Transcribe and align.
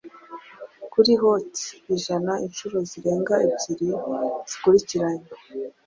kuri 0.91 1.11
Hot 1.21 1.51
ijana 1.95 2.33
inshuro 2.45 2.77
zirenga 2.89 3.35
ebyiri 3.53 3.89
zikurikiranya 4.49 5.27